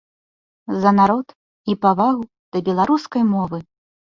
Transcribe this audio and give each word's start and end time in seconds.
За 0.85 0.93
народ 0.99 1.27
і 1.73 1.77
павагу 1.87 2.23
да 2.51 2.65
беларускай 2.71 3.23
мовы. 3.37 3.57